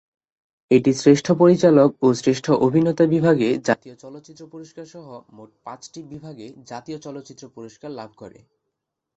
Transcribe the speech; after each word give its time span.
এটি 0.71 0.91
শ্রেষ্ঠ 0.93 1.27
পরিচালক 1.41 1.89
ও 2.01 2.07
শ্রেষ্ঠ 2.13 2.45
অভিনেতা 2.67 3.05
বিভাগে 3.05 3.49
জাতীয় 3.67 3.95
চলচ্চিত্র 3.95 4.43
পুরস্কারসহ 4.47 5.05
মোট 5.33 5.49
পাঁচটি 5.63 5.99
বিভাগে 6.03 6.47
জাতীয় 6.65 6.97
চলচ্চিত্র 6.97 7.43
পুরস্কার 7.55 7.89
লাভ 7.91 8.09
করে। 8.17 8.39